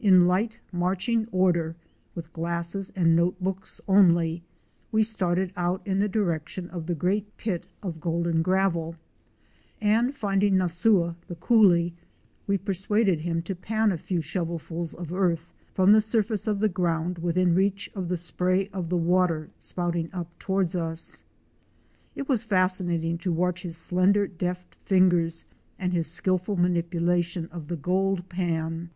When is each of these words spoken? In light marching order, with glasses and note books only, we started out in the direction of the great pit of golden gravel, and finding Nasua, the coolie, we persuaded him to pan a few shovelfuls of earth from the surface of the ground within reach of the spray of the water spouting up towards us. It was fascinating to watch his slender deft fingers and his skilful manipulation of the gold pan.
In 0.00 0.26
light 0.26 0.58
marching 0.72 1.28
order, 1.30 1.76
with 2.14 2.32
glasses 2.32 2.90
and 2.96 3.14
note 3.14 3.38
books 3.38 3.82
only, 3.86 4.42
we 4.90 5.02
started 5.02 5.52
out 5.58 5.86
in 5.86 5.98
the 5.98 6.08
direction 6.08 6.70
of 6.70 6.86
the 6.86 6.94
great 6.94 7.36
pit 7.36 7.66
of 7.82 8.00
golden 8.00 8.40
gravel, 8.40 8.96
and 9.78 10.14
finding 10.16 10.54
Nasua, 10.54 11.16
the 11.26 11.34
coolie, 11.34 11.92
we 12.46 12.56
persuaded 12.56 13.20
him 13.20 13.42
to 13.42 13.54
pan 13.54 13.92
a 13.92 13.98
few 13.98 14.20
shovelfuls 14.22 14.94
of 14.94 15.12
earth 15.12 15.52
from 15.74 15.92
the 15.92 16.00
surface 16.00 16.46
of 16.46 16.60
the 16.60 16.70
ground 16.70 17.18
within 17.18 17.54
reach 17.54 17.90
of 17.94 18.08
the 18.08 18.16
spray 18.16 18.68
of 18.72 18.88
the 18.88 18.96
water 18.96 19.50
spouting 19.58 20.08
up 20.14 20.30
towards 20.38 20.74
us. 20.76 21.24
It 22.14 22.26
was 22.26 22.42
fascinating 22.42 23.18
to 23.18 23.30
watch 23.30 23.64
his 23.64 23.76
slender 23.76 24.26
deft 24.26 24.76
fingers 24.76 25.44
and 25.78 25.92
his 25.92 26.06
skilful 26.06 26.56
manipulation 26.56 27.48
of 27.52 27.68
the 27.68 27.76
gold 27.76 28.30
pan. 28.30 28.88